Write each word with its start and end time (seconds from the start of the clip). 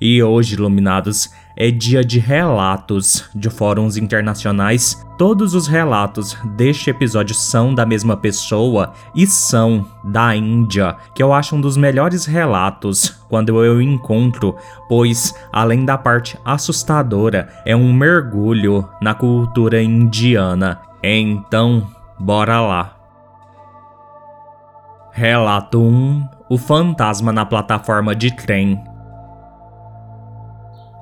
E 0.00 0.22
hoje, 0.22 0.54
iluminados, 0.54 1.30
é 1.54 1.70
dia 1.70 2.02
de 2.02 2.18
relatos 2.18 3.28
de 3.34 3.50
fóruns 3.50 3.98
internacionais. 3.98 5.06
Todos 5.18 5.52
os 5.52 5.66
relatos 5.66 6.34
deste 6.56 6.88
episódio 6.88 7.34
são 7.34 7.74
da 7.74 7.84
mesma 7.84 8.16
pessoa 8.16 8.94
e 9.14 9.26
são 9.26 9.86
da 10.02 10.34
Índia, 10.34 10.96
que 11.14 11.22
eu 11.22 11.34
acho 11.34 11.54
um 11.54 11.60
dos 11.60 11.76
melhores 11.76 12.24
relatos 12.24 13.20
quando 13.28 13.62
eu 13.62 13.82
encontro, 13.82 14.56
pois 14.88 15.34
além 15.52 15.84
da 15.84 15.98
parte 15.98 16.38
assustadora, 16.46 17.50
é 17.66 17.76
um 17.76 17.92
mergulho 17.92 18.88
na 19.02 19.12
cultura 19.12 19.82
indiana. 19.82 20.80
Então, 21.02 21.86
bora 22.18 22.58
lá. 22.62 22.96
Relato 25.12 25.78
1: 25.78 26.26
O 26.48 26.56
fantasma 26.56 27.32
na 27.32 27.44
plataforma 27.44 28.16
de 28.16 28.34
trem. 28.34 28.82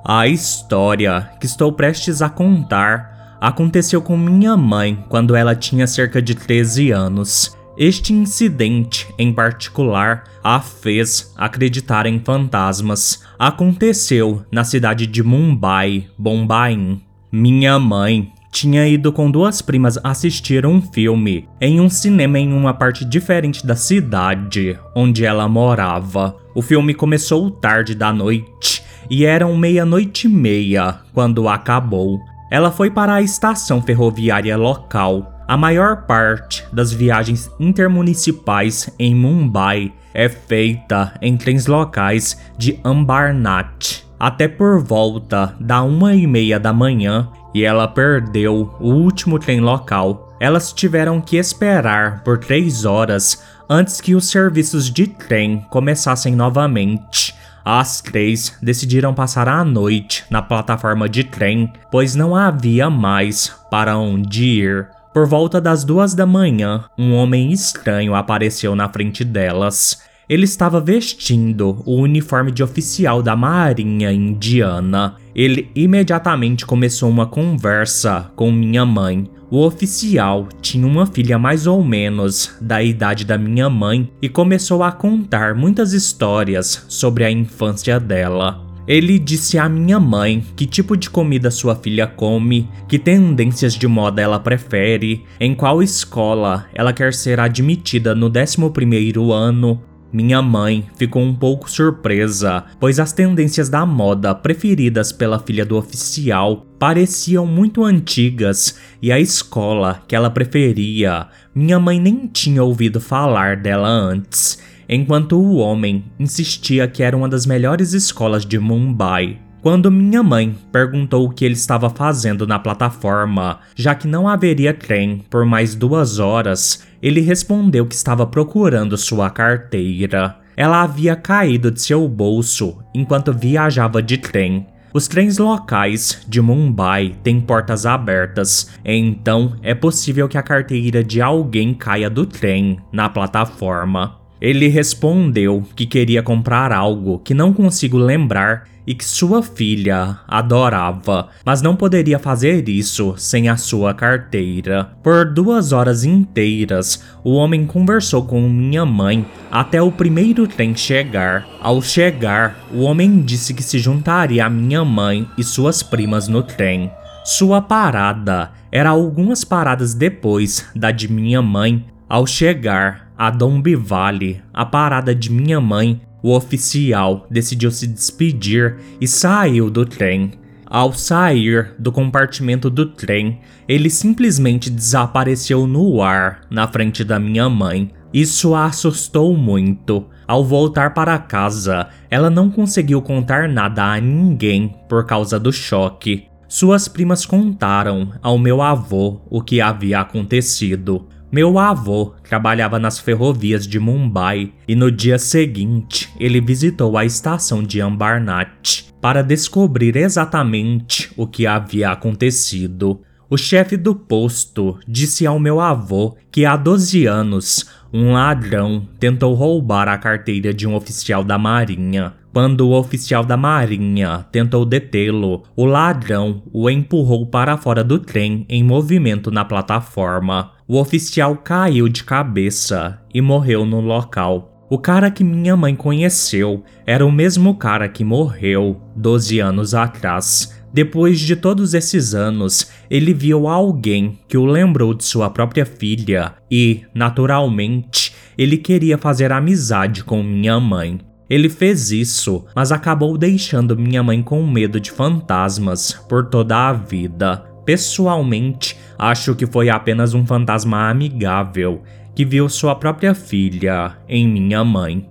A 0.03 0.27
história 0.27 1.29
que 1.39 1.45
estou 1.45 1.71
prestes 1.73 2.21
a 2.21 2.29
contar 2.29 3.37
aconteceu 3.41 4.01
com 4.01 4.17
minha 4.17 4.55
mãe 4.55 5.03
quando 5.09 5.35
ela 5.35 5.55
tinha 5.55 5.85
cerca 5.85 6.21
de 6.21 6.35
13 6.35 6.91
anos. 6.91 7.55
Este 7.77 8.11
incidente, 8.11 9.07
em 9.17 9.31
particular, 9.31 10.23
a 10.43 10.59
fez 10.59 11.33
acreditar 11.37 12.05
em 12.05 12.19
fantasmas. 12.19 13.23
Aconteceu 13.37 14.43
na 14.51 14.63
cidade 14.63 15.05
de 15.05 15.23
Mumbai, 15.23 16.07
Bombaim. 16.17 17.01
Minha 17.31 17.77
mãe 17.79 18.31
tinha 18.51 18.87
ido 18.87 19.13
com 19.13 19.29
duas 19.29 19.61
primas 19.61 19.97
assistir 20.03 20.65
um 20.65 20.81
filme 20.81 21.47
em 21.61 21.79
um 21.79 21.89
cinema 21.89 22.39
em 22.39 22.51
uma 22.51 22.73
parte 22.73 23.05
diferente 23.05 23.65
da 23.65 23.75
cidade 23.75 24.77
onde 24.95 25.23
ela 25.23 25.47
morava. 25.47 26.35
O 26.55 26.61
filme 26.61 26.93
começou 26.93 27.51
tarde 27.51 27.93
da 27.93 28.11
noite 28.11 28.83
e 29.09 29.25
eram 29.25 29.55
meia-noite 29.55 30.27
e 30.27 30.29
meia 30.29 30.99
quando 31.13 31.49
acabou. 31.49 32.19
Ela 32.51 32.71
foi 32.71 32.89
para 32.89 33.15
a 33.15 33.21
estação 33.21 33.81
ferroviária 33.81 34.57
local. 34.57 35.33
A 35.47 35.57
maior 35.57 36.05
parte 36.05 36.65
das 36.71 36.91
viagens 36.93 37.49
intermunicipais 37.59 38.89
em 38.99 39.15
Mumbai 39.15 39.91
é 40.13 40.29
feita 40.29 41.13
em 41.21 41.37
trens 41.37 41.65
locais 41.65 42.39
de 42.57 42.79
Ambarnath. 42.83 44.03
Até 44.19 44.47
por 44.47 44.83
volta 44.83 45.55
da 45.59 45.81
uma 45.81 46.13
e 46.13 46.27
meia 46.27 46.59
da 46.59 46.73
manhã, 46.73 47.29
e 47.53 47.63
ela 47.63 47.87
perdeu 47.87 48.75
o 48.79 48.89
último 48.91 49.39
trem 49.39 49.59
local. 49.59 50.35
Elas 50.39 50.71
tiveram 50.71 51.21
que 51.21 51.37
esperar 51.37 52.23
por 52.23 52.37
três 52.37 52.85
horas 52.85 53.43
antes 53.69 54.01
que 54.01 54.15
os 54.15 54.29
serviços 54.29 54.91
de 54.91 55.07
trem 55.07 55.65
começassem 55.69 56.35
novamente. 56.35 57.35
As 57.71 58.01
três 58.01 58.57
decidiram 58.59 59.13
passar 59.13 59.47
a 59.47 59.63
noite 59.63 60.25
na 60.27 60.41
plataforma 60.41 61.07
de 61.07 61.23
trem, 61.23 61.71
pois 61.91 62.15
não 62.15 62.35
havia 62.35 62.89
mais 62.89 63.55
para 63.69 63.95
onde 63.95 64.43
ir. 64.43 64.89
Por 65.13 65.27
volta 65.27 65.61
das 65.61 65.83
duas 65.83 66.15
da 66.15 66.25
manhã, 66.25 66.85
um 66.97 67.13
homem 67.13 67.51
estranho 67.51 68.15
apareceu 68.15 68.75
na 68.75 68.89
frente 68.89 69.23
delas. 69.23 70.01
Ele 70.29 70.43
estava 70.43 70.79
vestindo 70.79 71.81
o 71.87 71.95
uniforme 71.95 72.51
de 72.51 72.61
oficial 72.61 73.23
da 73.23 73.35
Marinha 73.35 74.13
Indiana. 74.13 75.15
Ele 75.33 75.71
imediatamente 75.73 76.67
começou 76.67 77.09
uma 77.09 77.25
conversa 77.25 78.31
com 78.35 78.51
minha 78.51 78.85
mãe, 78.85 79.27
o 79.49 79.65
oficial 79.65 80.47
tinha 80.61 80.85
uma 80.85 81.07
filha 81.07 81.39
mais 81.39 81.65
ou 81.65 81.83
menos 81.83 82.55
da 82.61 82.83
idade 82.83 83.25
da 83.25 83.35
minha 83.35 83.67
mãe 83.67 84.07
e 84.21 84.29
começou 84.29 84.83
a 84.83 84.91
contar 84.91 85.55
muitas 85.55 85.93
histórias 85.93 86.85
sobre 86.87 87.23
a 87.23 87.31
infância 87.31 87.99
dela. 87.99 88.63
Ele 88.87 89.17
disse 89.17 89.57
à 89.57 89.67
minha 89.67 89.99
mãe 89.99 90.43
que 90.55 90.65
tipo 90.65 90.95
de 90.95 91.09
comida 91.09 91.49
sua 91.49 91.75
filha 91.75 92.05
come, 92.05 92.69
que 92.87 92.99
tendências 92.99 93.73
de 93.73 93.87
moda 93.87 94.21
ela 94.21 94.39
prefere, 94.39 95.23
em 95.39 95.55
qual 95.55 95.81
escola 95.81 96.65
ela 96.73 96.93
quer 96.93 97.13
ser 97.13 97.39
admitida 97.39 98.13
no 98.13 98.29
11º 98.29 99.31
ano, 99.31 99.81
minha 100.11 100.41
mãe 100.41 100.87
ficou 100.95 101.21
um 101.21 101.33
pouco 101.33 101.69
surpresa, 101.69 102.65
pois 102.79 102.99
as 102.99 103.13
tendências 103.13 103.69
da 103.69 103.85
moda 103.85 104.33
preferidas 104.33 105.11
pela 105.11 105.39
filha 105.39 105.65
do 105.65 105.77
oficial 105.77 106.65
pareciam 106.79 107.45
muito 107.45 107.83
antigas 107.83 108.79
e 109.01 109.11
a 109.11 109.19
escola 109.19 110.01
que 110.07 110.15
ela 110.15 110.29
preferia, 110.29 111.27
minha 111.53 111.79
mãe 111.79 111.99
nem 111.99 112.27
tinha 112.27 112.63
ouvido 112.63 112.99
falar 112.99 113.57
dela 113.57 113.87
antes, 113.87 114.59
enquanto 114.87 115.39
o 115.39 115.57
homem 115.57 116.05
insistia 116.19 116.87
que 116.87 117.03
era 117.03 117.15
uma 117.15 117.29
das 117.29 117.45
melhores 117.45 117.93
escolas 117.93 118.45
de 118.45 118.57
Mumbai. 118.57 119.48
Quando 119.61 119.91
minha 119.91 120.23
mãe 120.23 120.55
perguntou 120.71 121.25
o 121.25 121.29
que 121.29 121.43
ele 121.43 121.53
estava 121.53 121.89
fazendo 121.89 122.47
na 122.47 122.57
plataforma, 122.57 123.59
já 123.75 123.93
que 123.93 124.07
não 124.07 124.25
haveria 124.25 124.73
trem 124.73 125.25
por 125.29 125.45
mais 125.45 125.75
duas 125.75 126.17
horas, 126.17 126.87
ele 127.01 127.19
respondeu 127.19 127.85
que 127.85 127.93
estava 127.93 128.25
procurando 128.25 128.97
sua 128.97 129.29
carteira. 129.29 130.37
Ela 130.55 130.81
havia 130.81 131.13
caído 131.13 131.69
de 131.71 131.81
seu 131.81 132.07
bolso 132.07 132.77
enquanto 132.95 133.33
viajava 133.33 134.01
de 134.01 134.17
trem. 134.17 134.65
Os 134.93 135.09
trens 135.09 135.37
locais 135.37 136.25
de 136.27 136.41
Mumbai 136.41 137.15
têm 137.21 137.41
portas 137.41 137.85
abertas, 137.85 138.71
então 138.83 139.55
é 139.61 139.75
possível 139.75 140.27
que 140.27 140.37
a 140.37 140.41
carteira 140.41 141.03
de 141.03 141.21
alguém 141.21 141.73
caia 141.73 142.09
do 142.09 142.25
trem 142.25 142.79
na 142.91 143.09
plataforma. 143.09 144.18
Ele 144.41 144.67
respondeu 144.67 145.63
que 145.75 145.85
queria 145.85 146.23
comprar 146.23 146.71
algo 146.71 147.19
que 147.19 147.33
não 147.33 147.53
consigo 147.53 147.97
lembrar 147.97 148.67
e 148.89 148.95
que 148.95 149.05
sua 149.05 149.43
filha 149.43 150.17
adorava, 150.27 151.29
mas 151.45 151.61
não 151.61 151.75
poderia 151.75 152.17
fazer 152.17 152.67
isso 152.67 153.13
sem 153.17 153.47
a 153.47 153.55
sua 153.55 153.93
carteira. 153.93 154.89
Por 155.03 155.31
duas 155.31 155.71
horas 155.71 156.03
inteiras, 156.03 157.03
o 157.23 157.33
homem 157.33 157.67
conversou 157.67 158.25
com 158.25 158.41
minha 158.49 158.85
mãe 158.87 159.23
até 159.51 159.79
o 159.79 159.91
primeiro 159.91 160.47
trem 160.47 160.75
chegar. 160.75 161.45
Ao 161.61 161.81
chegar, 161.83 162.67
o 162.73 162.81
homem 162.81 163.21
disse 163.21 163.53
que 163.53 163.61
se 163.61 163.77
juntaria 163.77 164.43
a 164.43 164.49
minha 164.49 164.83
mãe 164.83 165.27
e 165.37 165.43
suas 165.43 165.83
primas 165.83 166.27
no 166.27 166.41
trem. 166.41 166.89
Sua 167.23 167.61
parada 167.61 168.51
era 168.71 168.89
algumas 168.89 169.43
paradas 169.43 169.93
depois 169.93 170.65
da 170.75 170.89
de 170.89 171.11
minha 171.11 171.43
mãe. 171.43 171.85
Ao 172.07 172.25
chegar, 172.25 173.08
a 173.19 173.29
Dombi 173.29 173.75
Vale, 173.75 174.41
a 174.53 174.65
parada 174.65 175.13
de 175.13 175.29
minha 175.29 175.59
mãe, 175.59 176.01
o 176.23 176.33
oficial 176.33 177.27
decidiu 177.29 177.69
se 177.69 177.85
despedir 177.85 178.77
e 179.01 179.05
saiu 179.09 179.69
do 179.69 179.85
trem. 179.85 180.31
Ao 180.65 180.93
sair 180.93 181.75
do 181.77 181.91
compartimento 181.91 182.69
do 182.69 182.85
trem, 182.85 183.41
ele 183.67 183.89
simplesmente 183.89 184.69
desapareceu 184.69 185.67
no 185.67 186.01
ar 186.01 186.43
na 186.49 186.65
frente 186.65 187.03
da 187.03 187.19
minha 187.19 187.49
mãe. 187.49 187.91
Isso 188.13 188.55
a 188.55 188.67
assustou 188.67 189.35
muito. 189.35 190.05
Ao 190.25 190.41
voltar 190.41 190.93
para 190.93 191.17
casa, 191.17 191.89
ela 192.09 192.29
não 192.29 192.49
conseguiu 192.49 193.01
contar 193.01 193.49
nada 193.49 193.83
a 193.83 193.99
ninguém 193.99 194.73
por 194.87 195.05
causa 195.05 195.37
do 195.37 195.51
choque. 195.51 196.29
Suas 196.47 196.87
primas 196.87 197.25
contaram 197.25 198.13
ao 198.21 198.37
meu 198.37 198.61
avô 198.61 199.19
o 199.29 199.41
que 199.41 199.59
havia 199.59 199.99
acontecido. 199.99 201.05
Meu 201.31 201.59
avô 201.59 202.13
trabalhava 202.27 202.79
nas 202.79 202.97
ferrovias 202.97 203.67
de 203.67 203.79
Mumbai 203.79 204.51
e 204.67 204.75
no 204.75 204.91
dia 204.91 205.19
seguinte 205.19 206.09
ele 206.19 206.41
visitou 206.41 206.97
a 206.97 207.05
estação 207.05 207.61
de 207.61 207.79
Ambarnath 207.79 208.91
para 208.99 209.21
descobrir 209.21 209.95
exatamente 209.95 211.11
o 211.15 211.27
que 211.27 211.45
havia 211.45 211.91
acontecido. 211.91 213.01
O 213.29 213.37
chefe 213.37 213.77
do 213.77 213.93
posto 213.93 214.79
disse 214.87 215.27
ao 215.27 215.39
meu 215.39 215.59
avô 215.59 216.17
que 216.31 216.47
há 216.47 216.57
12 216.57 217.05
anos 217.05 217.69
um 217.93 218.13
ladrão 218.13 218.87
tentou 218.99 219.35
roubar 219.35 219.87
a 219.87 219.99
carteira 219.99 220.51
de 220.51 220.67
um 220.67 220.73
oficial 220.73 221.23
da 221.23 221.37
Marinha. 221.37 222.13
Quando 222.33 222.67
o 222.67 222.73
oficial 222.73 223.23
da 223.23 223.37
Marinha 223.37 224.25
tentou 224.31 224.65
detê-lo, 224.65 225.43
o 225.55 225.65
ladrão 225.65 226.41
o 226.51 226.69
empurrou 226.71 227.27
para 227.27 227.55
fora 227.57 227.83
do 227.83 227.99
trem 227.99 228.47
em 228.49 228.63
movimento 228.63 229.29
na 229.29 229.45
plataforma. 229.45 230.51
O 230.71 230.79
oficial 230.79 231.35
caiu 231.35 231.89
de 231.89 232.03
cabeça 232.03 233.01
e 233.11 233.19
morreu 233.21 233.65
no 233.65 233.81
local. 233.81 234.67
O 234.69 234.77
cara 234.77 235.09
que 235.09 235.23
minha 235.23 235.57
mãe 235.57 235.75
conheceu 235.75 236.63
era 236.85 237.03
o 237.03 237.11
mesmo 237.11 237.55
cara 237.55 237.89
que 237.89 238.03
morreu 238.03 238.79
12 238.95 239.39
anos 239.39 239.73
atrás. 239.73 240.61
Depois 240.71 241.19
de 241.19 241.35
todos 241.35 241.73
esses 241.73 242.13
anos, 242.13 242.69
ele 242.87 243.15
viu 243.15 243.47
alguém 243.47 244.19
que 244.27 244.37
o 244.37 244.45
lembrou 244.45 244.93
de 244.93 245.03
sua 245.03 245.27
própria 245.31 245.65
filha 245.65 246.35
e, 246.51 246.83
naturalmente, 246.93 248.13
ele 248.37 248.55
queria 248.55 248.99
fazer 248.99 249.31
amizade 249.31 250.03
com 250.03 250.21
minha 250.21 250.59
mãe. 250.59 250.99
Ele 251.27 251.49
fez 251.49 251.91
isso, 251.91 252.45
mas 252.55 252.71
acabou 252.71 253.17
deixando 253.17 253.75
minha 253.75 254.03
mãe 254.03 254.21
com 254.21 254.45
medo 254.45 254.79
de 254.79 254.91
fantasmas 254.91 255.93
por 256.07 256.29
toda 256.29 256.69
a 256.69 256.73
vida. 256.73 257.48
Pessoalmente, 257.69 258.75
acho 258.97 259.35
que 259.35 259.45
foi 259.45 259.69
apenas 259.69 260.15
um 260.15 260.25
fantasma 260.25 260.89
amigável 260.89 261.83
que 262.15 262.25
viu 262.25 262.49
sua 262.49 262.73
própria 262.73 263.13
filha 263.13 263.95
em 264.07 264.27
minha 264.27 264.63
mãe. 264.63 265.07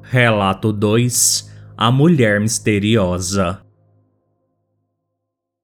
Relato 0.00 0.72
2 0.72 1.52
A 1.76 1.90
Mulher 1.90 2.40
Misteriosa 2.40 3.60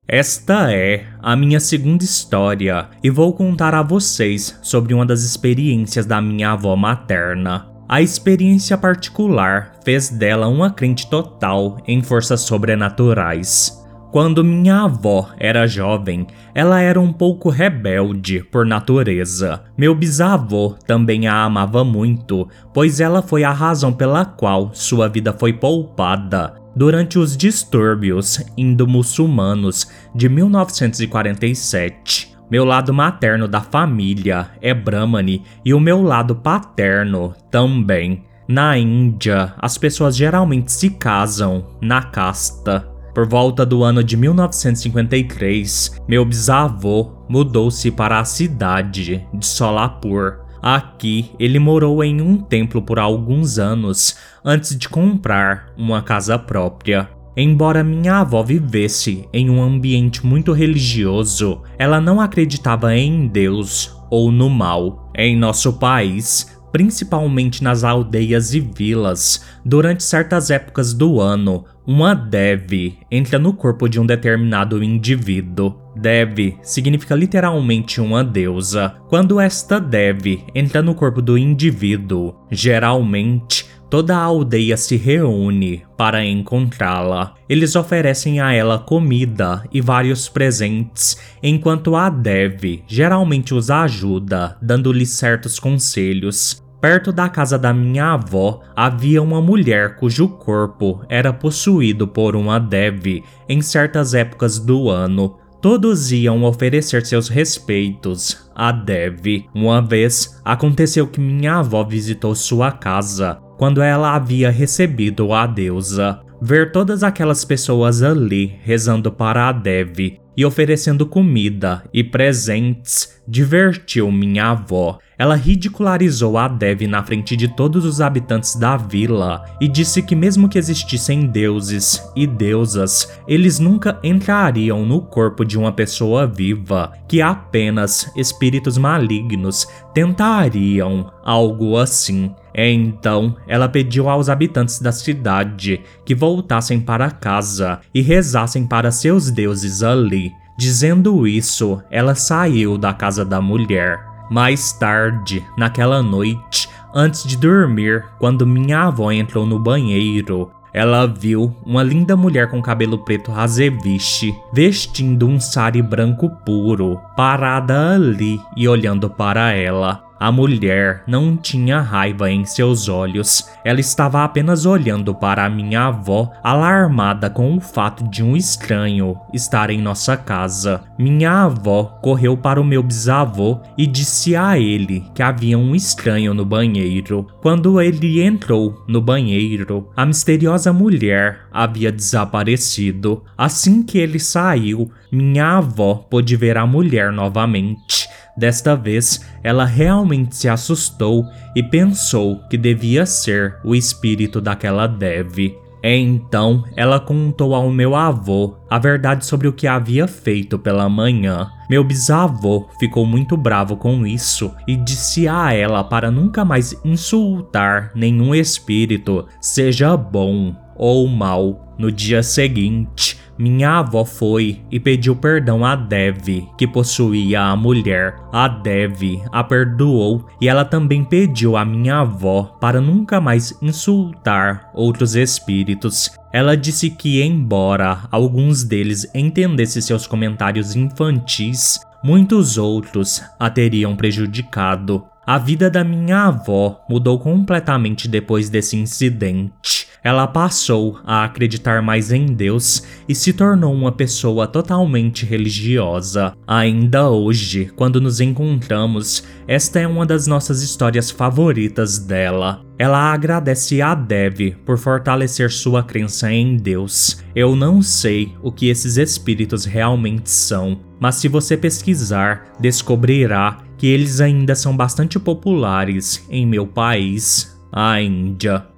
esta 0.06 0.70
é 0.70 1.06
a 1.20 1.34
minha 1.34 1.58
segunda 1.58 2.04
história 2.04 2.90
e 3.02 3.10
vou 3.10 3.32
contar 3.32 3.74
a 3.74 3.82
vocês 3.82 4.56
sobre 4.62 4.94
uma 4.94 5.04
das 5.04 5.22
experiências 5.22 6.06
da 6.06 6.20
minha 6.20 6.52
avó 6.52 6.76
materna. 6.76 7.66
A 7.88 8.00
experiência 8.02 8.78
particular 8.78 9.80
fez 9.84 10.08
dela 10.10 10.46
uma 10.46 10.70
crente 10.70 11.10
total 11.10 11.78
em 11.88 12.04
forças 12.04 12.42
sobrenaturais. 12.42 13.85
Quando 14.16 14.42
minha 14.42 14.84
avó 14.84 15.28
era 15.36 15.66
jovem, 15.66 16.26
ela 16.54 16.80
era 16.80 16.98
um 16.98 17.12
pouco 17.12 17.50
rebelde 17.50 18.42
por 18.50 18.64
natureza. 18.64 19.64
Meu 19.76 19.94
bisavô 19.94 20.74
também 20.86 21.28
a 21.28 21.44
amava 21.44 21.84
muito, 21.84 22.48
pois 22.72 22.98
ela 22.98 23.20
foi 23.20 23.44
a 23.44 23.52
razão 23.52 23.92
pela 23.92 24.24
qual 24.24 24.70
sua 24.72 25.06
vida 25.06 25.34
foi 25.34 25.52
poupada 25.52 26.54
durante 26.74 27.18
os 27.18 27.36
distúrbios 27.36 28.42
indo-muçulmanos 28.56 29.86
de 30.14 30.30
1947. 30.30 32.34
Meu 32.50 32.64
lado 32.64 32.94
materno 32.94 33.46
da 33.46 33.60
família 33.60 34.48
é 34.62 34.72
Brahmani 34.72 35.42
e 35.62 35.74
o 35.74 35.78
meu 35.78 36.00
lado 36.00 36.36
paterno 36.36 37.34
também. 37.50 38.24
Na 38.48 38.78
Índia, 38.78 39.52
as 39.58 39.76
pessoas 39.76 40.16
geralmente 40.16 40.72
se 40.72 40.88
casam 40.88 41.66
na 41.82 42.00
casta. 42.00 42.95
Por 43.16 43.26
volta 43.26 43.64
do 43.64 43.82
ano 43.82 44.04
de 44.04 44.14
1953, 44.14 46.02
meu 46.06 46.22
bisavô 46.22 47.12
mudou-se 47.26 47.90
para 47.90 48.20
a 48.20 48.26
cidade 48.26 49.26
de 49.32 49.46
Solapur, 49.46 50.44
Aqui, 50.60 51.30
ele 51.38 51.58
morou 51.58 52.04
em 52.04 52.20
um 52.20 52.36
templo 52.36 52.82
por 52.82 52.98
alguns 52.98 53.58
anos 53.58 54.18
antes 54.44 54.76
de 54.76 54.86
comprar 54.86 55.72
uma 55.78 56.02
casa 56.02 56.38
própria. 56.38 57.08
Embora 57.34 57.82
minha 57.82 58.16
avó 58.16 58.42
vivesse 58.42 59.26
em 59.32 59.48
um 59.48 59.62
ambiente 59.62 60.26
muito 60.26 60.52
religioso, 60.52 61.62
ela 61.78 62.02
não 62.02 62.20
acreditava 62.20 62.94
em 62.94 63.28
Deus 63.28 63.96
ou 64.10 64.30
no 64.30 64.50
mal. 64.50 65.10
Em 65.14 65.36
nosso 65.36 65.74
país, 65.74 66.55
principalmente 66.76 67.64
nas 67.64 67.84
aldeias 67.84 68.52
e 68.52 68.60
vilas, 68.60 69.42
durante 69.64 70.04
certas 70.04 70.50
épocas 70.50 70.92
do 70.92 71.22
ano, 71.22 71.64
uma 71.86 72.12
Devi 72.12 72.98
entra 73.10 73.38
no 73.38 73.54
corpo 73.54 73.88
de 73.88 73.98
um 73.98 74.04
determinado 74.04 74.84
indivíduo. 74.84 75.74
Devi 75.96 76.58
significa 76.60 77.14
literalmente 77.14 77.98
uma 77.98 78.22
deusa. 78.22 78.94
Quando 79.08 79.40
esta 79.40 79.80
Devi 79.80 80.44
entra 80.54 80.82
no 80.82 80.94
corpo 80.94 81.22
do 81.22 81.38
indivíduo, 81.38 82.34
geralmente 82.50 83.64
toda 83.88 84.14
a 84.14 84.22
aldeia 84.22 84.76
se 84.76 84.96
reúne 84.96 85.82
para 85.96 86.26
encontrá-la. 86.26 87.36
Eles 87.48 87.74
oferecem 87.74 88.38
a 88.38 88.52
ela 88.52 88.78
comida 88.78 89.64
e 89.72 89.80
vários 89.80 90.28
presentes, 90.28 91.16
enquanto 91.42 91.96
a 91.96 92.10
Devi 92.10 92.84
geralmente 92.86 93.54
os 93.54 93.70
ajuda, 93.70 94.58
dando-lhe 94.60 95.06
certos 95.06 95.58
conselhos. 95.58 96.65
Perto 96.80 97.10
da 97.10 97.28
casa 97.28 97.58
da 97.58 97.72
minha 97.72 98.12
avó 98.12 98.60
havia 98.74 99.22
uma 99.22 99.40
mulher 99.40 99.96
cujo 99.96 100.28
corpo 100.28 101.00
era 101.08 101.32
possuído 101.32 102.06
por 102.06 102.36
uma 102.36 102.58
Devi 102.58 103.24
em 103.48 103.60
certas 103.62 104.14
épocas 104.14 104.58
do 104.58 104.90
ano. 104.90 105.38
Todos 105.60 106.12
iam 106.12 106.44
oferecer 106.44 107.04
seus 107.04 107.28
respeitos 107.28 108.50
a 108.54 108.70
Devi. 108.70 109.48
Uma 109.54 109.80
vez 109.80 110.40
aconteceu 110.44 111.06
que 111.06 111.20
minha 111.20 111.56
avó 111.56 111.82
visitou 111.82 112.34
sua 112.34 112.70
casa 112.70 113.40
quando 113.56 113.82
ela 113.82 114.14
havia 114.14 114.50
recebido 114.50 115.32
a 115.32 115.46
deusa. 115.46 116.20
Ver 116.40 116.70
todas 116.70 117.02
aquelas 117.02 117.44
pessoas 117.44 118.02
ali 118.02 118.58
rezando 118.62 119.10
para 119.10 119.48
a 119.48 119.52
Devi 119.52 120.20
e 120.36 120.44
oferecendo 120.44 121.06
comida 121.06 121.82
e 121.92 122.04
presentes 122.04 123.15
divertiu 123.26 124.10
minha 124.10 124.50
avó. 124.50 124.98
Ela 125.18 125.34
ridicularizou 125.34 126.36
a 126.36 126.46
Dev 126.46 126.82
na 126.82 127.02
frente 127.02 127.36
de 127.36 127.48
todos 127.48 127.86
os 127.86 128.00
habitantes 128.00 128.54
da 128.54 128.76
vila 128.76 129.44
e 129.60 129.66
disse 129.66 130.02
que, 130.02 130.14
mesmo 130.14 130.48
que 130.48 130.58
existissem 130.58 131.26
deuses 131.26 132.02
e 132.14 132.26
deusas, 132.26 133.18
eles 133.26 133.58
nunca 133.58 133.98
entrariam 134.02 134.84
no 134.84 135.00
corpo 135.00 135.42
de 135.44 135.58
uma 135.58 135.72
pessoa 135.72 136.26
viva, 136.26 136.92
que 137.08 137.22
apenas 137.22 138.10
espíritos 138.14 138.76
malignos 138.76 139.66
tentariam 139.94 141.10
algo 141.24 141.78
assim. 141.78 142.34
Então, 142.54 143.36
ela 143.48 143.68
pediu 143.68 144.08
aos 144.08 144.28
habitantes 144.28 144.80
da 144.80 144.92
cidade 144.92 145.80
que 146.04 146.14
voltassem 146.14 146.78
para 146.80 147.10
casa 147.10 147.80
e 147.94 148.02
rezassem 148.02 148.66
para 148.66 148.90
seus 148.90 149.30
deuses 149.30 149.82
ali. 149.82 150.30
Dizendo 150.56 151.26
isso, 151.26 151.82
ela 151.90 152.14
saiu 152.14 152.78
da 152.78 152.94
casa 152.94 153.24
da 153.24 153.40
mulher. 153.40 154.00
Mais 154.30 154.72
tarde, 154.72 155.44
naquela 155.56 156.02
noite, 156.02 156.68
antes 156.94 157.24
de 157.24 157.36
dormir, 157.36 158.04
quando 158.18 158.46
minha 158.46 158.84
avó 158.84 159.12
entrou 159.12 159.44
no 159.46 159.58
banheiro, 159.58 160.50
ela 160.72 161.06
viu 161.06 161.54
uma 161.64 161.82
linda 161.82 162.16
mulher 162.16 162.50
com 162.50 162.60
cabelo 162.60 162.98
preto 162.98 163.30
razeviche, 163.30 164.34
vestindo 164.52 165.26
um 165.26 165.38
sari 165.38 165.82
branco 165.82 166.28
puro, 166.44 167.00
parada 167.16 167.94
ali 167.94 168.40
e 168.56 168.66
olhando 168.68 169.08
para 169.08 169.52
ela. 169.52 170.05
A 170.18 170.32
mulher 170.32 171.02
não 171.06 171.36
tinha 171.36 171.80
raiva 171.80 172.30
em 172.30 172.44
seus 172.44 172.88
olhos, 172.88 173.50
ela 173.62 173.80
estava 173.80 174.24
apenas 174.24 174.64
olhando 174.64 175.14
para 175.14 175.44
a 175.44 175.50
minha 175.50 175.86
avó, 175.88 176.32
alarmada 176.42 177.28
com 177.28 177.56
o 177.56 177.60
fato 177.60 178.08
de 178.08 178.22
um 178.22 178.34
estranho 178.34 179.16
estar 179.34 179.68
em 179.70 179.80
nossa 179.80 180.16
casa. 180.16 180.84
Minha 180.98 181.44
avó 181.44 181.98
correu 182.02 182.34
para 182.36 182.60
o 182.60 182.64
meu 182.64 182.82
bisavô 182.82 183.60
e 183.76 183.86
disse 183.86 184.34
a 184.34 184.58
ele 184.58 185.04
que 185.14 185.22
havia 185.22 185.58
um 185.58 185.74
estranho 185.74 186.32
no 186.32 186.46
banheiro. 186.46 187.26
Quando 187.42 187.80
ele 187.80 188.22
entrou 188.22 188.82
no 188.88 189.02
banheiro, 189.02 189.90
a 189.94 190.06
misteriosa 190.06 190.72
mulher 190.72 191.40
havia 191.52 191.92
desaparecido. 191.92 193.22
Assim 193.36 193.82
que 193.82 193.98
ele 193.98 194.18
saiu, 194.18 194.90
minha 195.12 195.58
avó 195.58 195.94
pôde 195.94 196.36
ver 196.36 196.56
a 196.56 196.66
mulher 196.66 197.12
novamente. 197.12 198.08
Desta 198.36 198.76
vez, 198.76 199.24
ela 199.42 199.64
realmente 199.64 200.36
se 200.36 200.48
assustou 200.48 201.24
e 201.54 201.62
pensou 201.62 202.40
que 202.50 202.58
devia 202.58 203.06
ser 203.06 203.56
o 203.64 203.74
espírito 203.74 204.40
daquela 204.40 204.86
Dev. 204.86 205.54
Então, 205.82 206.64
ela 206.74 206.98
contou 206.98 207.54
ao 207.54 207.70
meu 207.70 207.94
avô 207.94 208.56
a 208.68 208.78
verdade 208.78 209.24
sobre 209.24 209.46
o 209.46 209.52
que 209.52 209.68
havia 209.68 210.08
feito 210.08 210.58
pela 210.58 210.88
manhã. 210.88 211.48
Meu 211.70 211.84
bisavô 211.84 212.68
ficou 212.80 213.06
muito 213.06 213.36
bravo 213.36 213.76
com 213.76 214.04
isso 214.06 214.52
e 214.66 214.74
disse 214.74 215.28
a 215.28 215.52
ela 215.52 215.84
para 215.84 216.10
nunca 216.10 216.44
mais 216.44 216.78
insultar 216.84 217.92
nenhum 217.94 218.34
espírito, 218.34 219.26
seja 219.40 219.96
bom 219.96 220.56
ou 220.74 221.06
mal. 221.06 221.74
No 221.78 221.92
dia 221.92 222.22
seguinte, 222.22 223.15
minha 223.38 223.78
avó 223.78 224.04
foi 224.04 224.60
e 224.70 224.80
pediu 224.80 225.14
perdão 225.14 225.64
a 225.64 225.76
Dev, 225.76 226.46
que 226.56 226.66
possuía 226.66 227.42
a 227.42 227.56
mulher. 227.56 228.16
A 228.32 228.48
Dev 228.48 229.22
a 229.30 229.44
perdoou 229.44 230.26
e 230.40 230.48
ela 230.48 230.64
também 230.64 231.04
pediu 231.04 231.56
a 231.56 231.64
minha 231.64 232.00
avó 232.00 232.56
para 232.60 232.80
nunca 232.80 233.20
mais 233.20 233.56
insultar 233.60 234.70
outros 234.74 235.14
espíritos. 235.14 236.10
Ela 236.32 236.56
disse 236.56 236.90
que, 236.90 237.22
embora 237.22 238.00
alguns 238.10 238.62
deles 238.64 239.10
entendessem 239.14 239.80
seus 239.80 240.06
comentários 240.06 240.76
infantis, 240.76 241.80
muitos 242.02 242.58
outros 242.58 243.22
a 243.38 243.50
teriam 243.50 243.96
prejudicado. 243.96 245.04
A 245.26 245.38
vida 245.38 245.68
da 245.68 245.82
minha 245.82 246.26
avó 246.26 246.84
mudou 246.88 247.18
completamente 247.18 248.06
depois 248.06 248.48
desse 248.48 248.76
incidente. 248.76 249.88
Ela 250.06 250.24
passou 250.28 251.00
a 251.04 251.24
acreditar 251.24 251.82
mais 251.82 252.12
em 252.12 252.26
Deus 252.26 252.84
e 253.08 253.14
se 253.14 253.32
tornou 253.32 253.74
uma 253.74 253.90
pessoa 253.90 254.46
totalmente 254.46 255.26
religiosa. 255.26 256.32
Ainda 256.46 257.10
hoje, 257.10 257.72
quando 257.74 258.00
nos 258.00 258.20
encontramos, 258.20 259.24
esta 259.48 259.80
é 259.80 259.86
uma 259.86 260.06
das 260.06 260.28
nossas 260.28 260.62
histórias 260.62 261.10
favoritas 261.10 261.98
dela. 261.98 262.62
Ela 262.78 263.12
agradece 263.12 263.82
a 263.82 263.96
Dev 263.96 264.54
por 264.64 264.78
fortalecer 264.78 265.50
sua 265.50 265.82
crença 265.82 266.32
em 266.32 266.56
Deus. 266.56 267.20
Eu 267.34 267.56
não 267.56 267.82
sei 267.82 268.32
o 268.40 268.52
que 268.52 268.68
esses 268.68 268.96
espíritos 268.98 269.64
realmente 269.64 270.30
são, 270.30 270.82
mas 271.00 271.16
se 271.16 271.26
você 271.26 271.56
pesquisar, 271.56 272.52
descobrirá 272.60 273.58
que 273.76 273.88
eles 273.88 274.20
ainda 274.20 274.54
são 274.54 274.76
bastante 274.76 275.18
populares 275.18 276.24
em 276.30 276.46
meu 276.46 276.64
país, 276.64 277.60
a 277.72 278.00
Índia. 278.00 278.75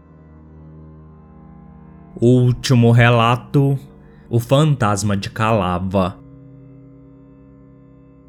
Último 2.21 2.91
relato: 2.91 3.79
O 4.29 4.41
Fantasma 4.41 5.17
de 5.17 5.31
Calava. 5.31 6.19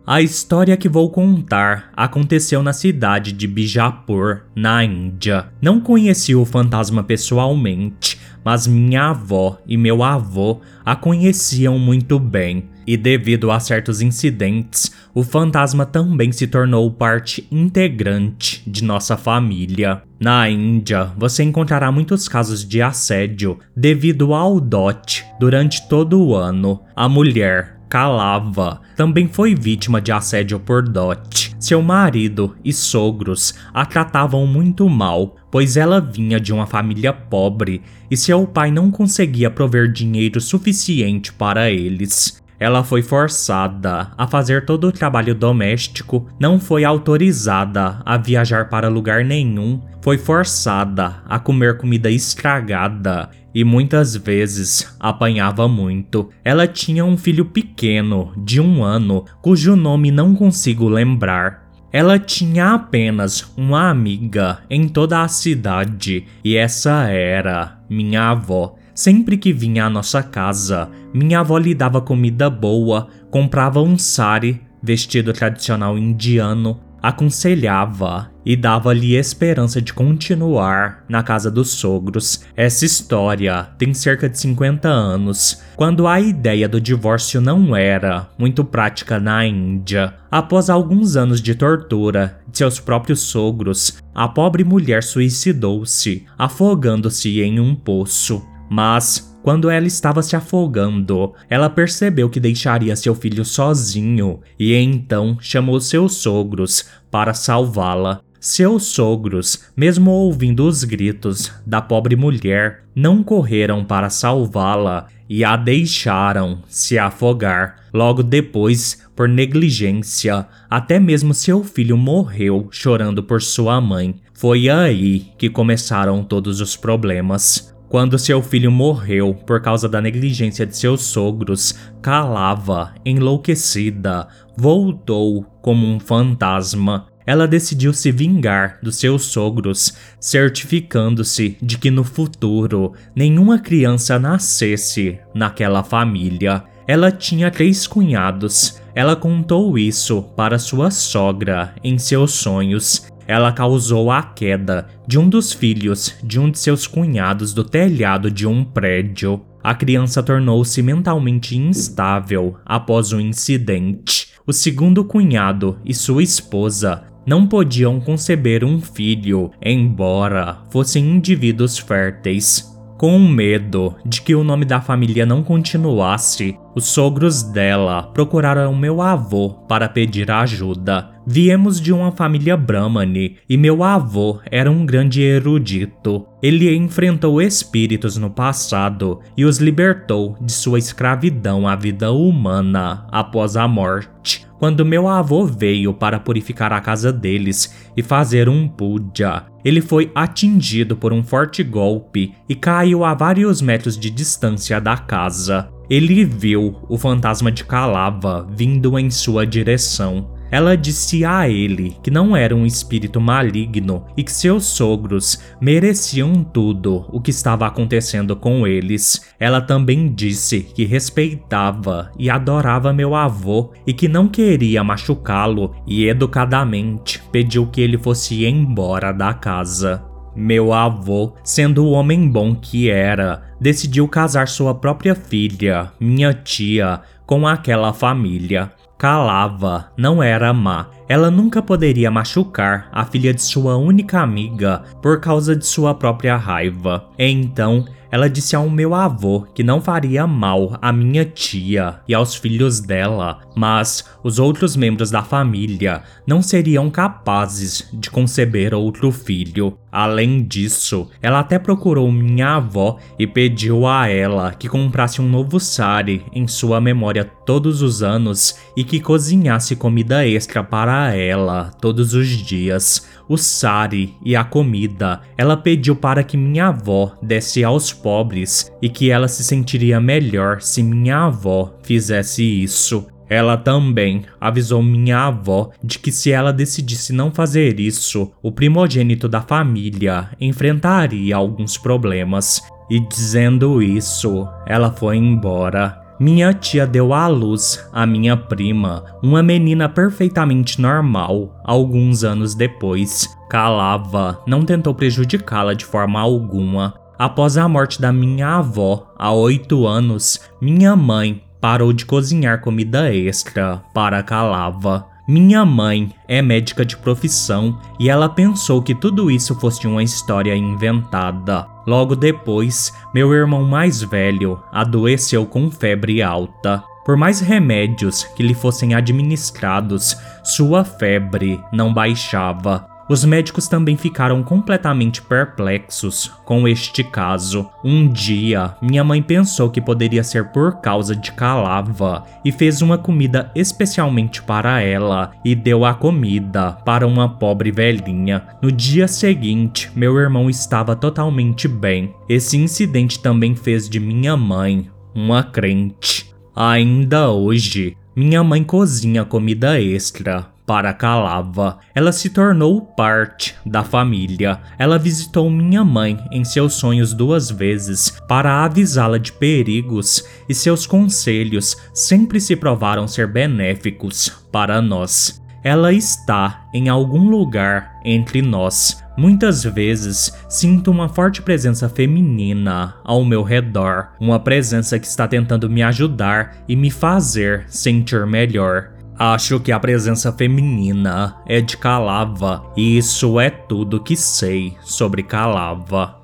A 0.05 0.21
história 0.21 0.77
que 0.77 0.87
vou 0.87 1.09
contar 1.09 1.91
aconteceu 1.95 2.61
na 2.61 2.71
cidade 2.71 3.31
de 3.31 3.47
Bijapur, 3.47 4.41
na 4.55 4.83
Índia. 4.83 5.51
Não 5.59 5.79
conheci 5.79 6.35
o 6.35 6.45
fantasma 6.45 7.03
pessoalmente, 7.03 8.18
mas 8.43 8.67
minha 8.67 9.09
avó 9.09 9.57
e 9.67 9.77
meu 9.77 10.03
avô 10.03 10.61
a 10.85 10.95
conheciam 10.95 11.77
muito 11.77 12.19
bem. 12.19 12.69
E 12.85 12.97
devido 12.97 13.51
a 13.51 13.59
certos 13.59 14.01
incidentes, 14.01 14.91
o 15.13 15.23
fantasma 15.23 15.85
também 15.85 16.31
se 16.31 16.47
tornou 16.47 16.89
parte 16.89 17.47
integrante 17.51 18.63
de 18.65 18.83
nossa 18.83 19.15
família. 19.15 20.01
Na 20.19 20.49
Índia, 20.49 21.11
você 21.15 21.43
encontrará 21.43 21.91
muitos 21.91 22.27
casos 22.27 22.67
de 22.67 22.81
assédio 22.81 23.59
devido 23.75 24.33
ao 24.33 24.59
dote 24.59 25.23
durante 25.39 25.87
todo 25.87 26.19
o 26.19 26.35
ano. 26.35 26.81
A 26.95 27.07
mulher 27.07 27.78
Calava 27.89 28.81
também 28.95 29.27
foi 29.27 29.55
vítima 29.55 29.99
de 29.99 30.11
assédio 30.11 30.59
por 30.59 30.87
Dot. 30.87 31.55
Seu 31.59 31.81
marido 31.81 32.55
e 32.63 32.71
sogros 32.71 33.55
a 33.73 33.83
tratavam 33.83 34.45
muito 34.45 34.87
mal, 34.87 35.35
pois 35.49 35.75
ela 35.75 35.99
vinha 35.99 36.39
de 36.39 36.53
uma 36.53 36.67
família 36.67 37.11
pobre 37.11 37.81
e 38.09 38.15
seu 38.15 38.45
pai 38.45 38.69
não 38.69 38.91
conseguia 38.91 39.49
prover 39.49 39.91
dinheiro 39.91 40.39
suficiente 40.39 41.33
para 41.33 41.71
eles. 41.71 42.39
Ela 42.59 42.83
foi 42.83 43.01
forçada 43.01 44.11
a 44.17 44.27
fazer 44.27 44.65
todo 44.65 44.87
o 44.87 44.91
trabalho 44.91 45.33
doméstico, 45.33 46.27
não 46.37 46.59
foi 46.59 46.83
autorizada 46.83 48.01
a 48.05 48.17
viajar 48.17 48.67
para 48.67 48.89
lugar 48.89 49.23
nenhum, 49.23 49.81
foi 50.01 50.17
forçada 50.17 51.23
a 51.25 51.39
comer 51.39 51.77
comida 51.77 52.11
estragada 52.11 53.29
e 53.53 53.63
muitas 53.63 54.15
vezes 54.15 54.95
apanhava 54.99 55.67
muito. 55.67 56.29
Ela 56.43 56.67
tinha 56.67 57.03
um 57.03 57.17
filho 57.17 57.45
pequeno, 57.45 58.31
de 58.37 58.59
um 58.61 58.83
ano, 58.83 59.25
cujo 59.41 59.75
nome 59.75 60.11
não 60.11 60.35
consigo 60.35 60.87
lembrar. 60.87 61.69
Ela 61.91 62.19
tinha 62.19 62.73
apenas 62.73 63.51
uma 63.57 63.89
amiga 63.89 64.59
em 64.69 64.87
toda 64.87 65.23
a 65.23 65.27
cidade 65.27 66.25
e 66.43 66.55
essa 66.55 67.07
era 67.09 67.79
minha 67.89 68.29
avó. 68.29 68.75
Sempre 68.93 69.37
que 69.37 69.51
vinha 69.53 69.85
à 69.85 69.89
nossa 69.89 70.21
casa, 70.21 70.91
minha 71.13 71.39
avó 71.39 71.57
lhe 71.57 71.73
dava 71.73 72.01
comida 72.01 72.49
boa, 72.49 73.07
comprava 73.31 73.81
um 73.81 73.97
sari, 73.97 74.61
vestido 74.83 75.33
tradicional 75.33 75.97
indiano, 75.97 76.79
aconselhava 77.01 78.29
e 78.45 78.55
dava-lhe 78.55 79.15
esperança 79.15 79.81
de 79.81 79.93
continuar 79.93 81.03
na 81.07 81.21
casa 81.21 81.51
dos 81.51 81.69
sogros. 81.69 82.43
Essa 82.55 82.85
história 82.85 83.69
tem 83.77 83.93
cerca 83.93 84.27
de 84.27 84.39
50 84.39 84.87
anos, 84.87 85.61
quando 85.75 86.07
a 86.07 86.19
ideia 86.19 86.67
do 86.67 86.81
divórcio 86.81 87.39
não 87.39 87.75
era 87.75 88.27
muito 88.37 88.63
prática 88.63 89.19
na 89.19 89.45
Índia. 89.45 90.15
Após 90.31 90.69
alguns 90.69 91.15
anos 91.15 91.41
de 91.41 91.53
tortura 91.53 92.39
de 92.47 92.57
seus 92.57 92.79
próprios 92.79 93.19
sogros, 93.21 94.01
a 94.15 94.27
pobre 94.27 94.63
mulher 94.63 95.03
suicidou-se, 95.03 96.25
afogando-se 96.37 97.41
em 97.41 97.59
um 97.59 97.75
poço. 97.75 98.43
Mas, 98.69 99.28
quando 99.41 99.69
ela 99.69 99.87
estava 99.87 100.21
se 100.21 100.35
afogando, 100.35 101.33
ela 101.49 101.69
percebeu 101.69 102.29
que 102.29 102.39
deixaria 102.39 102.95
seu 102.95 103.15
filho 103.15 103.45
sozinho 103.45 104.41
e 104.59 104.75
então 104.75 105.37
chamou 105.39 105.79
seus 105.79 106.15
sogros 106.15 106.85
para 107.09 107.33
salvá-la. 107.33 108.21
Seus 108.39 108.85
sogros, 108.85 109.65
mesmo 109.75 110.11
ouvindo 110.11 110.65
os 110.65 110.85
gritos 110.85 111.51
da 111.65 111.81
pobre 111.81 112.15
mulher, 112.15 112.85
não 112.95 113.21
correram 113.21 113.83
para 113.83 114.09
salvá-la 114.09 115.07
e 115.29 115.43
a 115.43 115.57
deixaram 115.57 116.59
se 116.67 116.97
afogar. 116.97 117.75
Logo 117.93 118.23
depois, 118.23 119.05
por 119.15 119.27
negligência, 119.27 120.47
até 120.69 120.99
mesmo 120.99 121.33
seu 121.33 121.63
filho 121.63 121.97
morreu 121.97 122.69
chorando 122.71 123.21
por 123.21 123.41
sua 123.41 123.81
mãe. 123.81 124.15
Foi 124.33 124.69
aí 124.69 125.27
que 125.37 125.49
começaram 125.49 126.23
todos 126.23 126.61
os 126.61 126.77
problemas. 126.77 127.75
Quando 127.89 128.19
seu 128.19 128.39
filho 128.43 128.71
morreu 128.71 129.33
por 129.33 129.59
causa 129.61 129.89
da 129.89 129.99
negligência 129.99 130.63
de 130.63 130.77
seus 130.77 131.01
sogros, 131.01 131.73
Calava, 132.03 132.93
enlouquecida, 133.03 134.27
voltou 134.55 135.43
como 135.59 135.87
um 135.87 135.99
fantasma. 135.99 137.07
Ela 137.25 137.47
decidiu 137.47 137.91
se 137.91 138.11
vingar 138.11 138.77
dos 138.83 138.97
seus 138.97 139.23
sogros, 139.23 139.95
certificando-se 140.19 141.57
de 141.59 141.79
que 141.79 141.89
no 141.89 142.03
futuro 142.03 142.93
nenhuma 143.15 143.57
criança 143.57 144.19
nascesse 144.19 145.17
naquela 145.33 145.83
família. 145.83 146.63
Ela 146.87 147.11
tinha 147.11 147.49
três 147.49 147.87
cunhados. 147.87 148.79
Ela 148.93 149.15
contou 149.15 149.79
isso 149.79 150.21
para 150.35 150.59
sua 150.59 150.91
sogra 150.91 151.73
em 151.83 151.97
seus 151.97 152.33
sonhos 152.33 153.07
ela 153.29 153.51
causou 153.51 154.09
a 154.09 154.23
queda 154.23 154.87
de 155.07 155.19
um 155.19 155.29
dos 155.29 155.53
filhos 155.53 156.15
de 156.23 156.39
um 156.39 156.49
de 156.49 156.57
seus 156.57 156.87
cunhados 156.87 157.53
do 157.53 157.63
telhado 157.63 158.31
de 158.31 158.47
um 158.47 158.63
prédio. 158.63 159.45
A 159.63 159.75
criança 159.75 160.23
tornou-se 160.23 160.81
mentalmente 160.81 161.55
instável 161.55 162.57
após 162.65 163.13
o 163.13 163.19
incidente. 163.19 164.29
O 164.47 164.51
segundo 164.51 165.05
cunhado 165.05 165.77
e 165.85 165.93
sua 165.93 166.23
esposa 166.23 167.03
não 167.23 167.45
podiam 167.45 167.99
conceber 167.99 168.63
um 168.63 168.81
filho, 168.81 169.51
embora 169.63 170.63
fossem 170.71 171.07
indivíduos 171.07 171.77
férteis. 171.77 172.68
Com 172.99 173.17
medo 173.17 173.95
de 174.05 174.21
que 174.21 174.35
o 174.35 174.43
nome 174.43 174.65
da 174.65 174.81
família 174.81 175.25
não 175.25 175.41
continuasse, 175.41 176.59
os 176.75 176.87
sogros 176.87 177.41
dela 177.41 178.03
procuraram 178.13 178.75
meu 178.75 179.01
avô 179.01 179.51
para 179.69 179.87
pedir 179.87 180.29
ajuda. 180.29 181.09
Viemos 181.25 181.79
de 181.79 181.93
uma 181.93 182.11
família 182.11 182.57
Brahmani 182.57 183.37
e 183.47 183.55
meu 183.55 183.85
avô 183.85 184.41
era 184.51 184.69
um 184.69 184.85
grande 184.85 185.21
erudito. 185.21 186.27
Ele 186.43 186.75
enfrentou 186.75 187.41
espíritos 187.41 188.17
no 188.17 188.29
passado 188.29 189.21
e 189.37 189.45
os 189.45 189.59
libertou 189.59 190.35
de 190.41 190.51
sua 190.51 190.77
escravidão 190.77 191.69
à 191.69 191.77
vida 191.77 192.11
humana 192.11 193.07
após 193.13 193.55
a 193.55 193.65
morte. 193.65 194.48
Quando 194.59 194.85
meu 194.85 195.07
avô 195.07 195.45
veio 195.45 195.93
para 195.93 196.19
purificar 196.19 196.73
a 196.73 196.81
casa 196.81 197.13
deles 197.13 197.73
e 197.95 198.03
fazer 198.03 198.49
um 198.49 198.67
puja, 198.67 199.45
ele 199.63 199.79
foi 199.79 200.11
atingido 200.13 200.97
por 200.97 201.13
um 201.13 201.23
forte 201.23 201.63
golpe 201.63 202.35
e 202.47 202.53
caiu 202.53 203.05
a 203.05 203.13
vários 203.13 203.61
metros 203.61 203.97
de 203.97 204.09
distância 204.09 204.81
da 204.81 204.97
casa. 204.97 205.69
Ele 205.89 206.25
viu 206.25 206.75
o 206.89 206.97
fantasma 206.97 207.49
de 207.49 207.63
Calava 207.63 208.45
vindo 208.51 208.99
em 208.99 209.09
sua 209.09 209.47
direção. 209.47 210.29
Ela 210.51 210.75
disse 210.75 211.23
a 211.23 211.47
ele 211.47 211.95
que 212.01 212.09
não 212.09 212.35
era 212.35 212.55
um 212.55 212.65
espírito 212.65 213.21
maligno 213.21 214.05
e 214.17 214.23
que 214.23 214.31
seus 214.31 214.65
sogros 214.65 215.39
mereciam 215.61 216.43
tudo 216.43 217.05
o 217.09 217.21
que 217.21 217.29
estava 217.29 217.67
acontecendo 217.67 218.35
com 218.35 218.65
eles. 218.65 219.33
Ela 219.39 219.61
também 219.61 220.11
disse 220.11 220.61
que 220.61 220.85
respeitava 220.85 222.11
e 222.17 222.29
adorava 222.29 222.91
meu 222.91 223.13
avô 223.13 223.71
e 223.85 223.93
que 223.93 224.07
não 224.07 224.27
queria 224.27 224.83
machucá-lo 224.83 225.75
e 225.85 226.07
educadamente 226.07 227.21
pediu 227.31 227.67
que 227.67 227.81
ele 227.81 227.97
fosse 227.97 228.45
embora 228.45 229.11
da 229.11 229.33
casa. 229.33 230.03
Meu 230.35 230.73
avô, 230.73 231.33
sendo 231.43 231.83
o 231.83 231.91
homem 231.91 232.29
bom 232.29 232.55
que 232.55 232.89
era, 232.89 233.41
decidiu 233.59 234.07
casar 234.07 234.47
sua 234.47 234.73
própria 234.73 235.13
filha, 235.13 235.91
minha 235.99 236.33
tia, 236.33 237.01
com 237.25 237.45
aquela 237.45 237.93
família 237.93 238.71
calava, 238.99 239.89
não 239.95 240.21
era 240.21 240.53
má. 240.53 240.87
Ela 241.07 241.31
nunca 241.31 241.61
poderia 241.61 242.11
machucar 242.11 242.89
a 242.91 243.05
filha 243.05 243.33
de 243.33 243.41
sua 243.41 243.77
única 243.77 244.19
amiga 244.19 244.83
por 245.01 245.21
causa 245.21 245.55
de 245.55 245.65
sua 245.65 245.95
própria 245.95 246.35
raiva. 246.35 247.05
Então, 247.17 247.85
ela 248.11 248.29
disse 248.29 248.55
ao 248.55 248.69
meu 248.69 248.93
avô 248.93 249.45
que 249.53 249.63
não 249.63 249.81
faria 249.81 250.25
mal 250.25 250.77
à 250.81 250.91
minha 250.91 251.23
tia 251.25 251.99
e 252.07 252.13
aos 252.13 252.35
filhos 252.35 252.79
dela, 252.79 253.39
mas 253.55 254.05
os 254.23 254.39
outros 254.39 254.75
membros 254.75 255.11
da 255.11 255.21
família 255.21 256.03
não 256.25 256.41
seriam 256.41 256.89
capazes 256.89 257.87
de 257.93 258.09
conceber 258.09 258.73
outro 258.73 259.11
filho. 259.11 259.77
Além 259.91 260.43
disso, 260.43 261.09
ela 261.21 261.39
até 261.39 261.57
procurou 261.57 262.11
minha 262.11 262.55
avó 262.55 262.97
e 263.17 263.25
pediu 263.25 263.87
a 263.87 264.07
ela 264.07 264.53
que 264.53 264.69
comprasse 264.69 265.19
um 265.19 265.27
novo 265.27 265.59
sari 265.59 266.23
em 266.31 266.47
sua 266.47 266.79
memória 266.79 267.25
todos 267.25 267.81
os 267.81 268.03
anos 268.03 268.55
e 268.77 268.83
que 268.83 268.99
cozinhasse 268.99 269.75
comida 269.75 270.27
extra 270.27 270.63
para 270.63 271.15
ela 271.15 271.71
todos 271.81 272.13
os 272.13 272.27
dias. 272.27 273.07
O 273.29 273.37
sari 273.37 274.15
e 274.25 274.35
a 274.35 274.43
comida 274.43 275.21
ela 275.37 275.55
pediu 275.55 275.95
para 275.95 276.23
que 276.23 276.35
minha 276.35 276.69
avó 276.69 277.15
desse 277.21 277.63
aos 277.63 277.93
pobres 277.93 278.71
e 278.81 278.89
que 278.89 279.11
ela 279.11 279.27
se 279.27 279.43
sentiria 279.43 280.01
melhor 280.01 280.61
se 280.61 280.81
minha 280.81 281.25
avó 281.25 281.75
fizesse 281.83 282.43
isso. 282.43 283.05
Ela 283.29 283.55
também 283.55 284.23
avisou 284.41 284.81
minha 284.81 285.27
avó 285.27 285.69
de 285.83 285.99
que 285.99 286.11
se 286.11 286.31
ela 286.31 286.51
decidisse 286.51 287.13
não 287.13 287.31
fazer 287.31 287.79
isso, 287.79 288.31
o 288.41 288.51
primogênito 288.51 289.29
da 289.29 289.41
família 289.41 290.31
enfrentaria 290.41 291.35
alguns 291.35 291.77
problemas. 291.77 292.59
E 292.89 292.99
dizendo 292.99 293.83
isso, 293.83 294.47
ela 294.65 294.91
foi 294.91 295.17
embora. 295.17 295.98
Minha 296.19 296.53
tia 296.53 296.85
deu 296.85 297.13
à 297.13 297.27
luz 297.27 297.87
a 297.93 298.05
minha 298.05 298.35
prima, 298.35 299.05
uma 299.23 299.41
menina 299.41 299.87
perfeitamente 299.87 300.81
normal, 300.81 301.55
alguns 301.63 302.25
anos 302.25 302.53
depois. 302.53 303.25
Calava 303.49 304.41
não 304.45 304.65
tentou 304.65 304.93
prejudicá-la 304.93 305.73
de 305.73 305.85
forma 305.85 306.19
alguma. 306.19 306.93
Após 307.17 307.57
a 307.57 307.69
morte 307.69 308.01
da 308.01 308.11
minha 308.11 308.57
avó, 308.57 309.13
há 309.17 309.31
oito 309.31 309.87
anos, 309.87 310.41
minha 310.61 310.93
mãe 310.93 311.41
parou 311.61 311.93
de 311.93 312.05
cozinhar 312.05 312.59
comida 312.61 313.13
extra 313.13 313.81
para 313.93 314.21
Calava. 314.21 315.05
Minha 315.29 315.63
mãe 315.63 316.11
é 316.27 316.41
médica 316.41 316.83
de 316.83 316.97
profissão 316.97 317.77
e 317.99 318.09
ela 318.09 318.27
pensou 318.27 318.81
que 318.81 318.95
tudo 318.95 319.29
isso 319.29 319.53
fosse 319.53 319.85
uma 319.85 320.01
história 320.01 320.55
inventada. 320.55 321.67
Logo 321.85 322.15
depois, 322.15 322.91
meu 323.13 323.31
irmão 323.31 323.63
mais 323.63 324.01
velho 324.01 324.59
adoeceu 324.71 325.45
com 325.45 325.69
febre 325.69 326.23
alta. 326.23 326.83
Por 327.05 327.15
mais 327.15 327.41
remédios 327.41 328.23
que 328.23 328.41
lhe 328.41 328.55
fossem 328.55 328.95
administrados, 328.95 330.17
sua 330.43 330.83
febre 330.83 331.63
não 331.71 331.93
baixava. 331.93 332.89
Os 333.09 333.25
médicos 333.25 333.67
também 333.67 333.97
ficaram 333.97 334.43
completamente 334.43 335.19
perplexos 335.19 336.31
com 336.45 336.67
este 336.67 337.03
caso. 337.03 337.67
Um 337.83 338.07
dia, 338.07 338.75
minha 338.79 339.03
mãe 339.03 339.19
pensou 339.19 339.71
que 339.71 339.81
poderia 339.81 340.23
ser 340.23 340.51
por 340.51 340.79
causa 340.79 341.15
de 341.15 341.31
Calava 341.31 342.23
e 342.45 342.51
fez 342.51 342.83
uma 342.83 342.99
comida 342.99 343.51
especialmente 343.55 344.43
para 344.43 344.79
ela 344.81 345.31
e 345.43 345.55
deu 345.55 345.85
a 345.85 345.93
comida 345.95 346.73
para 346.85 347.07
uma 347.07 347.27
pobre 347.27 347.71
velhinha. 347.71 348.43
No 348.61 348.71
dia 348.71 349.07
seguinte, 349.07 349.89
meu 349.95 350.15
irmão 350.19 350.47
estava 350.47 350.95
totalmente 350.95 351.67
bem. 351.67 352.13
Esse 352.29 352.57
incidente 352.57 353.19
também 353.19 353.55
fez 353.55 353.89
de 353.89 353.99
minha 353.99 354.37
mãe 354.37 354.87
uma 355.15 355.41
crente. 355.41 356.31
Ainda 356.55 357.31
hoje, 357.31 357.97
minha 358.15 358.43
mãe 358.43 358.63
cozinha 358.63 359.25
comida 359.25 359.81
extra 359.81 360.58
para 360.69 360.93
Calava. 360.93 361.79
Ela 361.95 362.11
se 362.11 362.29
tornou 362.29 362.79
parte 362.79 363.55
da 363.65 363.83
família. 363.83 364.59
Ela 364.77 364.99
visitou 364.99 365.49
minha 365.49 365.83
mãe 365.83 366.23
em 366.31 366.43
seus 366.43 366.75
sonhos 366.75 367.11
duas 367.11 367.49
vezes 367.49 368.13
para 368.27 368.63
avisá-la 368.63 369.17
de 369.17 369.31
perigos 369.31 370.23
e 370.47 370.53
seus 370.53 370.85
conselhos 370.85 371.75
sempre 371.91 372.39
se 372.39 372.55
provaram 372.55 373.07
ser 373.07 373.25
benéficos 373.25 374.29
para 374.51 374.79
nós. 374.79 375.41
Ela 375.63 375.91
está 375.91 376.67
em 376.71 376.87
algum 376.87 377.27
lugar 377.27 377.99
entre 378.05 378.39
nós. 378.39 379.03
Muitas 379.17 379.63
vezes 379.63 380.31
sinto 380.47 380.91
uma 380.91 381.09
forte 381.09 381.41
presença 381.41 381.89
feminina 381.89 382.95
ao 383.03 383.25
meu 383.25 383.41
redor, 383.41 384.09
uma 384.19 384.39
presença 384.39 384.99
que 384.99 385.07
está 385.07 385.27
tentando 385.27 385.67
me 385.67 385.81
ajudar 385.81 386.57
e 386.67 386.75
me 386.75 386.91
fazer 386.91 387.65
sentir 387.67 388.27
melhor. 388.27 388.98
Acho 389.21 389.59
que 389.59 389.73
a 389.73 389.77
presença 389.77 390.31
feminina 390.31 391.35
é 391.45 391.59
de 391.59 391.75
Calava, 391.75 392.63
e 392.77 392.97
isso 392.97 393.37
é 393.37 393.49
tudo 393.49 394.01
que 394.01 394.15
sei 394.15 394.77
sobre 394.81 395.23
Calava. 395.23 396.17